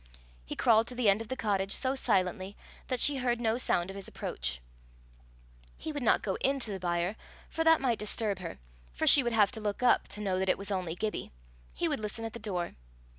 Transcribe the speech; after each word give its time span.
He 0.47 0.55
crawled 0.55 0.87
to 0.87 0.95
the 0.95 1.09
end 1.09 1.21
of 1.21 1.27
the 1.27 1.35
cottage 1.35 1.71
so 1.73 1.93
silently 1.93 2.57
that 2.87 2.99
she 2.99 3.17
heard 3.17 3.39
no 3.39 3.59
sound 3.59 3.91
of 3.91 3.95
his 3.95 4.07
approach. 4.07 4.59
He 5.77 5.91
would 5.91 6.01
not 6.01 6.23
go 6.23 6.39
into 6.41 6.71
the 6.71 6.79
byre, 6.79 7.15
for 7.51 7.63
that 7.63 7.79
might 7.81 7.99
disturb 7.99 8.39
her, 8.39 8.57
for 8.95 9.05
she 9.05 9.21
would 9.21 9.31
have 9.33 9.51
to 9.51 9.61
look 9.61 9.83
up 9.83 10.07
to 10.07 10.21
know 10.21 10.39
that 10.39 10.49
it 10.49 10.57
was 10.57 10.71
only 10.71 10.95
Gibbie; 10.95 11.31
he 11.75 11.87
would 11.87 11.99
listen 11.99 12.25
at 12.25 12.33
the 12.33 12.39
door. 12.39 12.73